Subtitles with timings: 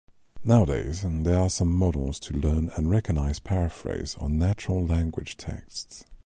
[0.43, 6.05] Nowadays, there are some models to learn and recognize paraphrase on natural language texts.